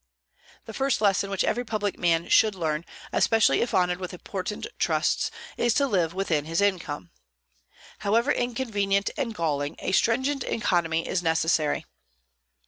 [0.65, 5.29] The first lesson which every public man should learn, especially if honored with important trusts,
[5.57, 7.11] is to live within his income.
[7.99, 11.85] However inconvenient and galling, a stringent economy is necessary.